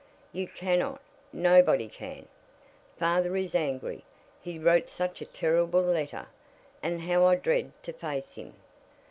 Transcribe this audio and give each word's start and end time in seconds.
"You 0.33 0.47
cannot 0.47 0.99
nobody 1.31 1.87
can. 1.87 2.27
Father 2.97 3.35
is 3.37 3.53
angry 3.53 4.03
he 4.41 4.57
wrote 4.57 4.89
such 4.89 5.21
a 5.21 5.25
terrible 5.27 5.83
letter, 5.83 6.25
and 6.81 7.01
how 7.01 7.23
I 7.27 7.35
dread 7.35 7.71
to 7.83 7.93
face 7.93 8.33
him!" 8.33 8.55